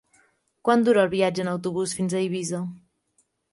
[0.69, 2.65] Quant dura el viatge en autobús fins a Eivissa?